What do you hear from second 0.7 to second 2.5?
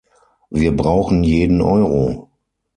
brauchen jeden Euro.